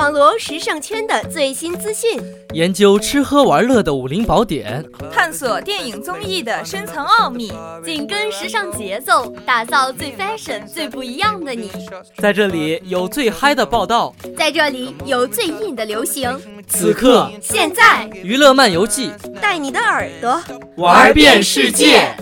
[0.00, 2.18] 网罗时尚圈的最新资讯，
[2.54, 4.82] 研究吃喝玩乐的武林宝典，
[5.12, 7.52] 探索电影综艺的深层奥秘，
[7.84, 11.70] 紧跟时尚节奏，打造最 fashion、最不一样的你。
[12.16, 16.34] 在这里有最嗨的报道，在这里有最硬的流行。
[16.66, 20.42] 此刻，现在，娱乐漫游记带你的耳朵
[20.76, 22.16] 玩遍世界。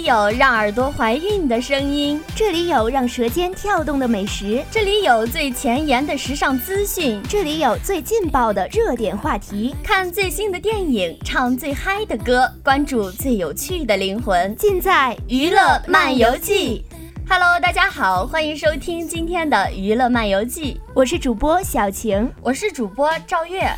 [0.00, 16.82] 里有让耳朵怀孕的声音，这里有让舌尖跳动的美食，这里有最前沿的时尚资讯，这里有最劲爆的热点话题，看最新的电影，唱最嗨的歌，关注最有趣的灵魂，尽在娱乐漫游记。
[17.28, 23.70] Hello，大家好，欢迎收听今天的娱乐漫游记，我是主播小晴，我是主播赵月。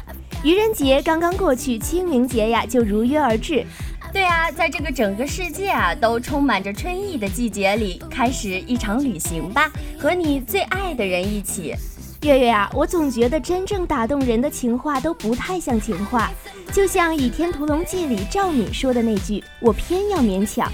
[0.44, 3.64] 愚人节刚刚过去，清明节呀就如约而至。
[4.12, 11.74] 对啊，在这个整个世界啊都充满着春意的季节里，开始一场旅行吧，和你最爱的人一起。
[12.20, 16.30] 月月啊，我总觉得真正打动人的情话都不太像情话，
[16.72, 20.70] 就像《倚天屠龙记》里赵敏说的那句：“我偏要勉强。”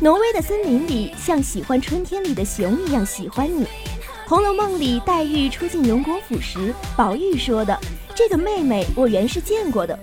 [0.00, 3.64] 挪威的森林里，像喜欢春天里的熊一样喜欢你。
[4.28, 7.76] 《红楼梦》里，黛玉初进荣国府时，宝玉说的
[8.14, 9.98] ：“这个妹妹，我原是见过的。”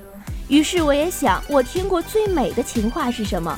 [0.53, 3.57] 于是我也想，我听过最美的情话是什么？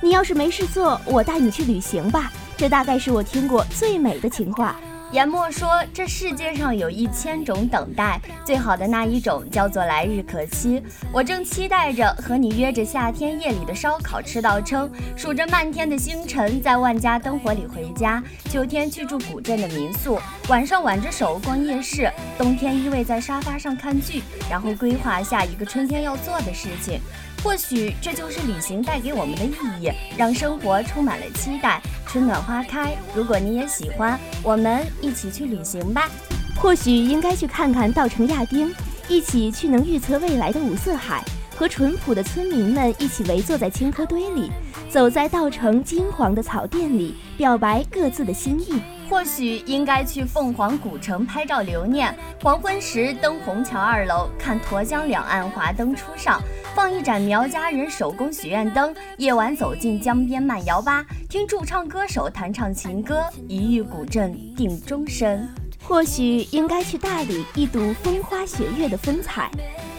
[0.00, 2.32] 你要是没事做，我带你去旅行吧。
[2.56, 4.80] 这大概是我听过最美的情话。
[5.12, 10.80] 言末说：“这世界上有一千种等待，最好的那一种叫做来日可期。
[11.12, 20.16] 我正期待着和你约着夏天夜里的烧烤吃到撑，数着漫天的星辰，在万家灯火里回家；秋天去住古镇的民宿，
[20.48, 22.08] 晚上挽着手逛夜市；
[22.38, 27.00] 冬天依偎在沙发上看剧，然后规划下一个春天要做的事情。”
[27.42, 29.50] 或许这就是旅行带给我们的意
[29.82, 32.94] 义，让生活充满了期待，春暖花开。
[33.14, 36.08] 如果你也喜欢，我们一起去旅行吧。
[36.56, 38.70] 或许应该去看看稻城亚丁，
[39.08, 41.24] 一起去能预测未来的五色海，
[41.56, 44.50] 和淳朴的村民们一起围坐在青稞堆里，
[44.90, 48.82] 走在稻城金黄的草甸里，表白各自的心意。
[49.10, 56.40] 或许应该去凤凰古城拍照留念，黄昏时登虹桥二楼看沱江两岸华灯初上，
[56.76, 58.94] 放一盏苗家人手工许愿灯。
[59.16, 65.48] 夜晚走进江边慢摇吧，听驻唱歌手弹唱情歌，一遇古镇定终身。
[65.82, 69.50] 或许应该去大理一睹风花雪月的风采，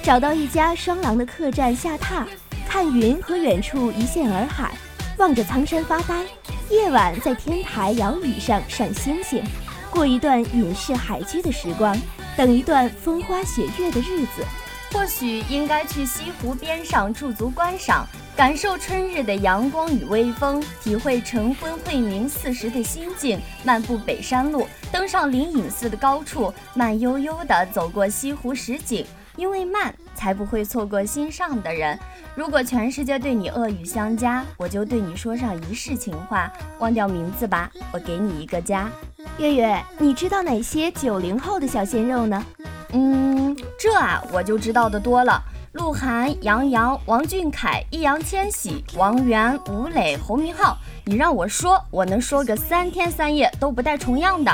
[0.01, 2.23] 找到一家双廊的客栈下榻，
[2.65, 4.71] 看云和远处一线洱海，
[5.17, 6.23] 望着苍山发呆。
[6.71, 9.43] 夜晚在天台摇椅上赏星星，
[9.89, 11.93] 过一段隐士海居的时光，
[12.37, 14.45] 等一段风花雪月的日子。
[14.93, 23.37] 或许应该去西湖边上驻足观赏，感受春日的阳光与微风，体会晨昏晦明四时的心境。
[23.65, 29.05] 漫步北山路，登上灵隐寺的高处，慢悠悠地走过西湖十景。
[29.35, 31.97] 因为慢，才不会错过心上的人。
[32.35, 36.51] 如果全世界对你恶语相加，我就对你说上一世情话。
[36.77, 38.87] 忘掉名字吧，我给你一个家。
[39.39, 42.45] 月月，你知道哪些九零后的小鲜肉呢？
[42.93, 45.41] 嗯，这啊，我就知道的多了。
[45.71, 50.77] 鹿晗、杨洋、王俊凯、易烊千玺、王源、吴磊、侯明昊。
[51.03, 54.51] 你让我说，我能说个三天三夜都不带重样的。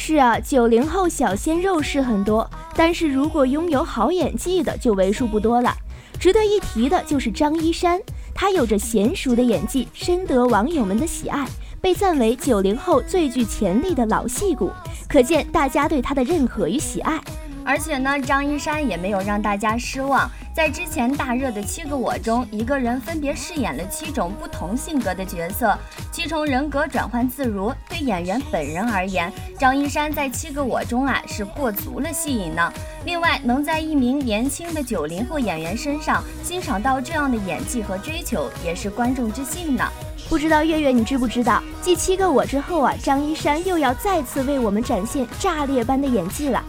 [0.00, 5.74] 是啊，九零后小鲜肉是很多，但是如果拥有好演技的就为数不多了。
[6.20, 8.00] 值得一提的就是张一山，
[8.32, 11.44] 他有着娴熟的演技，深得网友们的喜爱，
[11.80, 14.70] 被赞为九零后最具潜力的老戏骨，
[15.08, 17.20] 可见大家对他的认可与喜爱。
[17.68, 20.26] 而且呢，张一山也没有让大家失望。
[20.54, 25.78] 在之前大热的《七个我》中，一个人分别饰演了七种不同性格的角色，
[26.10, 27.70] 七重人格转换自如。
[27.86, 32.72] 对演员本人而言，张一山在《七个我》中啊是过足了戏瘾呢。
[33.04, 39.86] 另外，能在一名年轻的九零后演员身上欣赏到这样的演技和追求，也是观众之幸呢。
[40.26, 46.64] 不知道月月你知不知道，继《七个我》之后啊，张一山又要再次为我们展现炸裂般的演技了。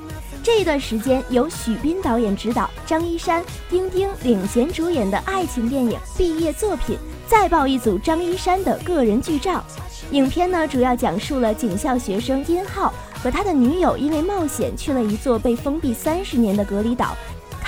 [0.51, 6.95] 这段时间，由许斌导演执导，张一山、丁丁领衔主演的爱情电影《毕业作品》，
[7.27, 9.63] 再爆一组张一山的个人剧照。
[10.09, 12.91] 影片呢，主要讲述了警校学生殷浩
[13.23, 17.15] 和他的女友因为冒险去了一座被封闭三十年的隔离岛，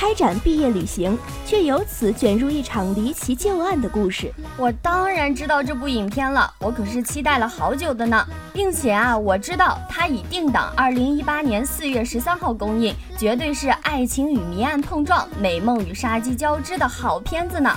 [0.02, 1.16] 开展毕业旅行，
[1.46, 4.34] 却由此卷入一场离奇旧案的故事。
[4.58, 17.70] 我当然知道这部影片了，我可是期待了好久的呢，并且啊，我知道它已定档二零一八年四月十三号公映，绝对是爱情与谜案碰撞、美梦与杀机交织的好片子呢。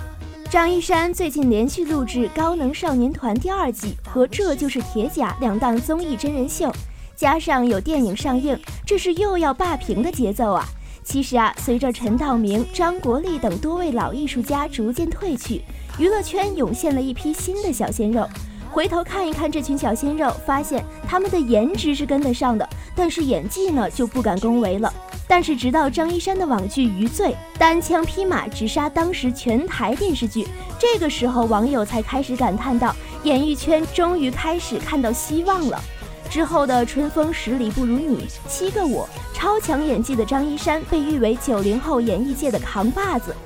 [0.48, 6.72] 张一山最近连续录制《高能少年团》第二季和《这就是铁甲》两档综艺真人秀，
[7.14, 10.64] 加上有电影上映，这是又要霸屏的节奏啊！
[11.04, 15.60] 其实啊，随着陈道明、张国立等多位老艺术家逐渐退去，
[15.98, 18.26] 娱乐圈涌现了一批新的小鲜肉。
[18.70, 24.92] 回头看一看这群小鲜肉，发现他们的颜值是跟得上的，但是演技呢就不敢恭维了。
[25.28, 27.28] 但是直到张一山的网剧《余罪》
[27.58, 30.46] 单枪匹马直杀当时全台电视剧，
[30.78, 35.80] 这个时候网友才开始感叹到，演艺圈终于开始看到希望了。
[36.28, 38.16] 之后的《春风十里不如你》
[38.48, 39.08] 《七个我》，
[39.44, 43.36] 超强演技的张一山被誉为九零后演艺界的扛把子。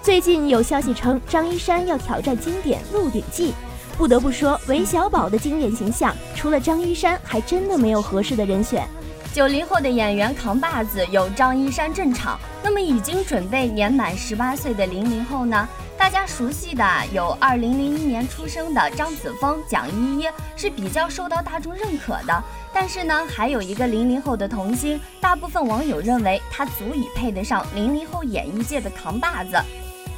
[0.00, 3.50] 最近有消息称张一山要挑战经典《鹿鼎记》，
[3.98, 8.86] 不得不说韦小宝的经典形象，除了张一山，还真的没有合适的人选。
[9.34, 15.68] 九零后的演员扛把子有张一山镇场，那么已经准备年满十八岁的零零后呢？
[16.00, 16.82] 大家熟悉的
[17.12, 22.42] 有二零零一年出生的张子枫、蒋依依是比较受到大众认可的，
[22.72, 29.62] 但是呢，还有一个零零后的童星，大部分网友认为他足以配得上零零后演艺界的扛把子。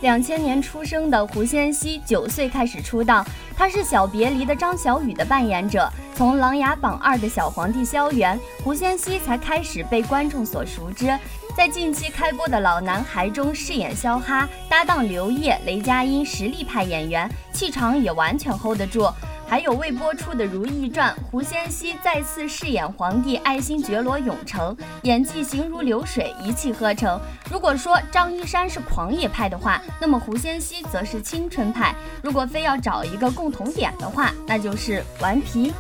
[0.02, 3.25] 两千年出生的胡先煦，九岁开始出道，
[3.56, 5.90] 他是《小别离》的张小雨的扮演者。
[6.14, 11.17] 从《琅琊榜二》的小皇帝萧元，胡先煦才开始被观众所熟知。
[11.55, 19.07] 在近期开播的《老男孩》中饰演肖哈，搭档刘烨、雷佳音，实力派演员，气场也完全 hold 得住。
[19.47, 27.21] 还有未播出的《如懿传》，胡先煦再次饰演皇帝爱新觉罗永成，演技行如流水，一气呵成。
[27.51, 31.95] 如果说张一山是狂野派的话，那么胡先煦则是青春派。
[32.23, 35.71] 如果非要找一个共同点的话，那就是顽皮。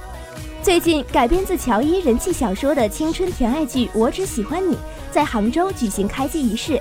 [0.62, 4.76] 最近改编自乔伊人气小说的青春甜爱剧《我只喜欢你》。
[5.12, 6.80] 在杭州举行开机仪式，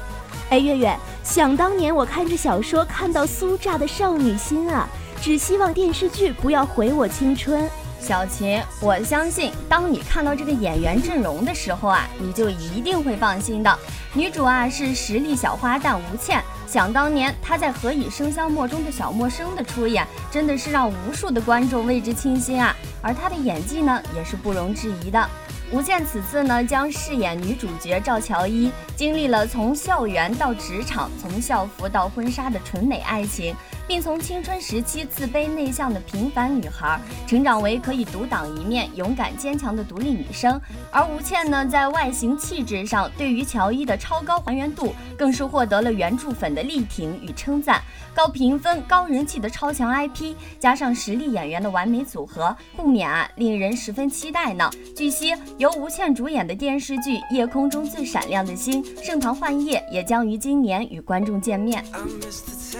[0.50, 4.88] 哎，月月，想当年我看这小说看到酥炸的少女心啊，
[5.22, 7.69] 只希望电视剧不要毁我青春。
[8.00, 13.80] 小琴，我相信当你看到这个演员阵容的时候啊，你就一定会放心的。
[14.13, 25.30] 女主啊是实力小花旦吴倩，想当年她在《何以笙箫默》中的小默生的出演，真的是让无数的观众为之倾心啊，而她的演技呢也是不容置疑的。
[25.73, 33.56] 吴倩此次呢将饰演女主角赵乔伊，经历了从校园到职场，从校服到婚纱的纯美爱情。
[33.92, 36.98] 并从青春时期自卑内向的平凡女孩，
[37.28, 40.58] 成长为可以独当一面、勇敢坚强的独立女生。
[40.90, 47.82] 而吴倩呢，在外形气质上，对于乔伊的超高还原度，更是获得了原著粉的力挺与称赞。
[48.14, 54.70] 高评分、高人气的超强 IP，加上实力演员的完美组合，不免啊令人十分期待呢。
[54.96, 61.84] 据悉，由吴倩主演的电视剧《夜空中最闪亮的星》盛唐幻夜也将于今年与观众见面。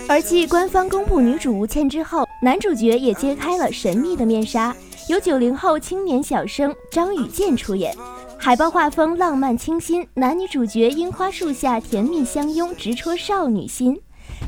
[0.08, 4.76] 而继官方公公布女主吴倩之后，男主角也揭开了神秘的面纱，
[5.10, 7.92] 由九零后青年小生张雨健出演。
[8.38, 14.00] 海报画风浪漫清新，男女主角樱花树下甜蜜相拥，直戳少女心。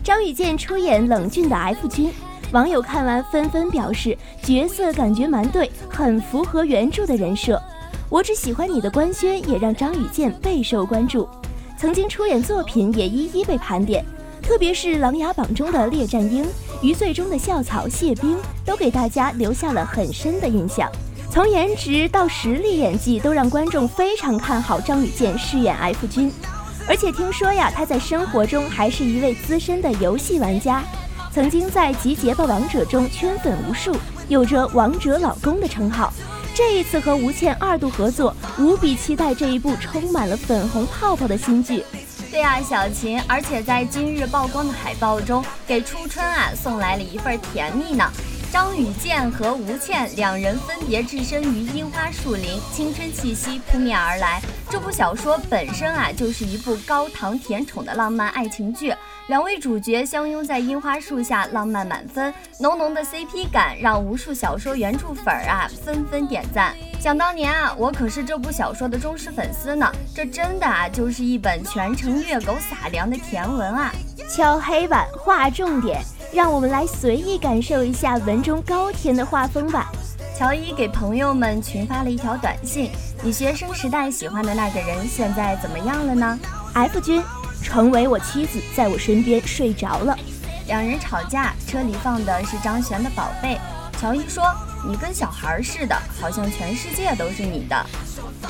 [0.03, 2.11] 张雨健出演冷峻的 F 君，
[2.51, 7.59] 网友看完纷纷表示角色感觉蛮对，很符合原著的人设。
[8.11, 11.27] 我只喜欢你的官宣也让张雨健备受关注，
[11.79, 14.05] 曾经出演作品也一一被盘点。
[14.43, 16.43] 特别是《琅琊榜》中的列战英，
[16.81, 20.91] 《余罪》中的校草谢冰，都给大家留下了很深的印象。
[21.31, 26.31] 从颜值到实力演技，都让观众非常看好张雨健饰演 F 君。
[26.88, 30.83] 而且听说呀，他在生活中还是一位资深的游戏玩家，
[31.33, 33.95] 曾经在《集结吧王者》中圈粉无数，
[34.27, 36.13] 有着“王者老公”的称号。
[36.53, 41.81] 这一次和吴倩二度合作，无比期待这一部充满了粉红泡泡的新剧。
[42.33, 48.11] 对啊，小琴，而且在今日曝光的海报中，给初春啊送来了一份甜蜜呢。
[48.53, 54.39] 张雨健和吴倩两人分别置身于樱花树林，青春气息扑面而来。
[54.69, 58.93] 这部小说本身啊就是一部高糖甜宠的浪漫爱情剧。
[59.25, 66.75] 两位主角相拥在樱花树下，浪漫满分，浓浓的 CP 感让无数小说原著粉儿啊纷纷点赞。
[67.00, 69.91] 想当年啊，我可是这部小说的忠实粉丝呢。
[70.13, 73.91] 这真的啊，就是一本全程虐狗撒粮的甜文啊！
[74.29, 76.01] 敲黑板，划重点，
[76.33, 79.91] 让我们来随意感受一下文中高甜的画风吧。
[80.37, 82.89] 乔伊给朋友们群发了一条短信
[83.23, 86.39] ：“你学生时代喜欢的那个人，现在怎么样了呢
[86.73, 87.23] ？”F 君。
[87.63, 90.13] 成为我妻子，在我身边睡着了。
[90.67, 93.57] 两人吵架，车里放的是张悬的《宝贝》。
[94.01, 94.43] 乔伊说
[94.85, 97.85] ：“你跟小孩似的，好像全世界都是你的。”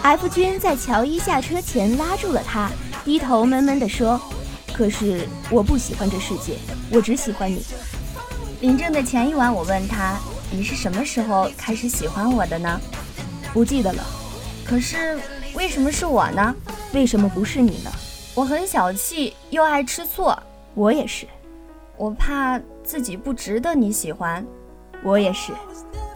[0.01, 2.71] F 君在乔伊下车前拉住了他，
[3.05, 4.19] 低头闷闷地说
[4.73, 6.57] ：“可是我不喜欢这世界，
[6.91, 7.63] 我只喜欢你。”
[8.61, 10.17] 领证的前一晚，我问他
[10.49, 12.79] ：“你是什么时候开始喜欢我的呢？”
[13.53, 14.03] 不记得了。
[14.65, 15.19] 可是
[15.53, 16.55] 为什么是我呢？
[16.93, 17.91] 为什么不是你呢？
[18.33, 20.33] 我很小气，又爱吃醋。
[20.73, 21.27] 我也是。
[21.97, 24.43] 我怕自己不值得你喜欢。
[25.03, 25.51] 我也是。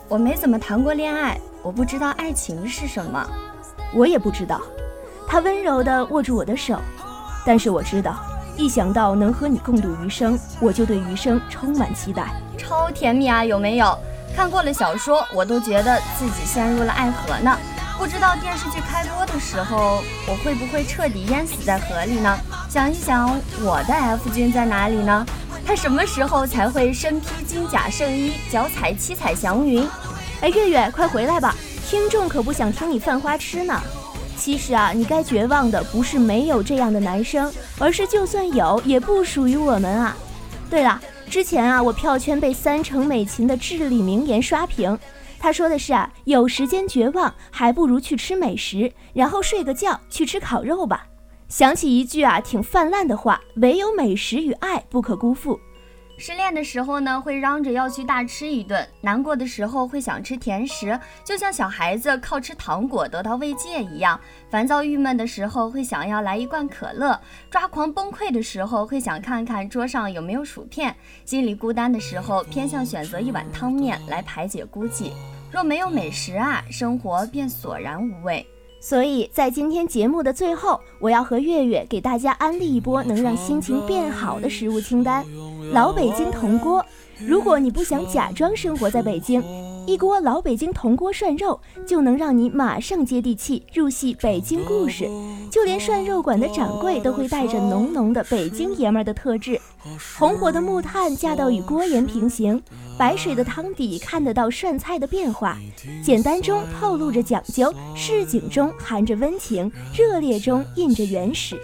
[0.08, 3.30] 我没怎么谈过恋爱，我不知道爱情是什么。
[3.94, 4.62] 我也不知道。
[5.28, 6.80] 他温柔地握住我的手，
[7.46, 8.16] 但是我知道，
[8.58, 12.34] 一想到能和你共度余生，我就对余生充满期待。
[12.58, 13.98] 超甜蜜啊，有没有？
[14.36, 17.56] 看过了小说，我都觉得自己陷入了爱河呢。
[17.98, 22.36] 不知道电视剧开播的时候，我会不会彻底淹死在河里呢？
[22.70, 25.26] 想一想，我的 F 君在哪里呢？
[25.66, 29.88] 他什么时候才会身披金甲圣衣，脚踩七彩祥云？
[30.42, 31.56] 哎，月月，快回来吧！
[31.88, 33.82] 听众可不想听你犯花痴呢。
[34.48, 40.16] 其实啊，你该绝望的不是没有这样的男生，而是就算有，也不属于我们啊。
[40.70, 44.98] 对了，之前啊，我票圈被三成美琴的至理名言刷屏。
[45.38, 51.06] 他说的是啊，有时间绝望，还不如去吃美食，然后睡个觉，去吃烤肉吧。
[51.50, 55.60] 想起一句啊，挺泛滥的话：唯有美食与爱不可辜负。
[56.20, 64.20] 失恋的时候呢，会嚷着要去大吃一顿；难过的时候会想吃甜食，就像小孩子靠吃糖果得到慰藉一样；
[64.50, 67.16] 烦躁郁闷的时候会想要来一罐可乐；
[67.52, 70.92] 抓狂崩溃的时候会想看看桌上有没有薯片；
[71.24, 75.12] 心里孤单的时候偏向选择一碗汤面来排解孤寂。
[75.52, 78.46] 若没有美食啊，生活便索然无味。
[78.80, 85.26] 所以在今天节目的最后，我要和月月给大家安利一波能让心情变好的食物清单：
[85.72, 86.86] 老北京铜锅。
[87.20, 89.44] 如果你不想假装生活在北京，
[89.88, 95.10] 一锅老北京铜锅涮肉就能让你马上接地气，入戏北京故事。
[95.50, 99.60] 就连涮肉馆的掌柜都会带着浓浓的北京爷们儿的特质。
[100.18, 102.62] 红火的木炭架到与锅沿平行，
[102.98, 105.58] 白水的汤底看得到涮菜的变化。
[106.04, 111.58] 简单中透露着讲究，市井中含着温情，热烈中印着原始。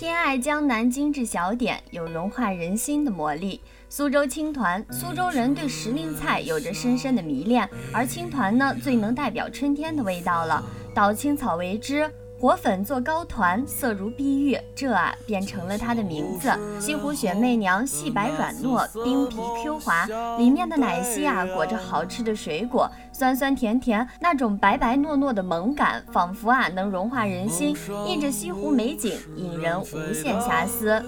[0.00, 3.60] 偏爱江南精致小点，有融化人心的魔力。
[3.90, 10.64] 苏州青团，苏州人对时令菜有着深深的迷恋，而青团呢，最能代表春天的味道了。
[10.94, 12.10] 捣青草为汁。
[12.40, 16.50] 火粉做糕团，色如碧玉，这啊变成了它的名字。
[16.80, 20.06] 西湖雪媚娘细白软糯，冰皮 Q 滑，
[20.38, 27.76] 里面的奶昔啊裹着好吃的水果，酸酸甜甜，那种白白糯糯的萌感，仿佛啊能融化人心。
[28.06, 31.04] 映着西湖美景，引人无限遐思。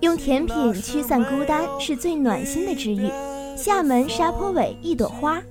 [0.00, 3.10] 用甜品驱散孤单，是最暖心的治愈。
[3.54, 5.42] 厦门沙坡尾一朵花。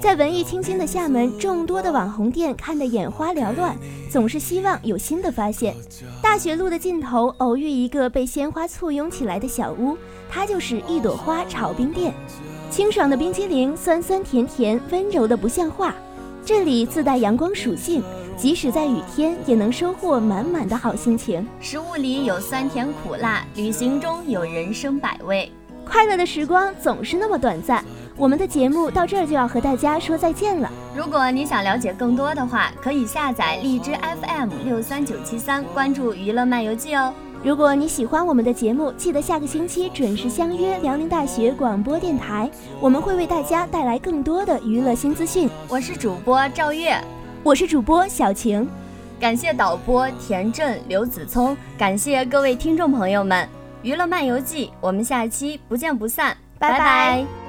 [0.00, 3.74] 在文艺清新的厦门，众多的网红店看得眼花缭乱，
[4.10, 5.74] 总是希望有新的发现。
[6.22, 9.96] 大学路的尽头偶遇一个被鲜花簇拥起来的小屋，
[10.28, 12.12] 它就是一朵花炒冰店。
[12.70, 15.94] 清爽的冰淇淋，酸酸甜甜，温柔的不像话。
[16.44, 18.02] 这里自带阳光属性，
[18.36, 21.46] 即使在雨天也能收获满满的好心情。
[21.58, 25.50] 食物里有酸甜苦辣，旅行中有人生百味。
[25.84, 27.84] 快乐的时光总是那么短暂。
[28.16, 30.70] 我们的节目到这儿就要和大家说再见了。
[30.96, 37.12] 如果你想了解更多的话，可以下载荔枝 FM 六三九七三，关注娱乐漫游记哦。
[37.42, 45.48] 如果你喜欢我们的节目，记得下个星期准时相约辽宁大学广播电台，我们会为大家带来更多的娱乐新资讯。
[45.68, 46.98] 我是主播赵月，
[47.42, 48.66] 我是主播小晴，
[49.20, 53.46] 感谢导播田震、刘子聪，感谢各位听众朋友们。
[53.82, 57.45] 娱乐漫游记，我们下期不见不散，拜拜。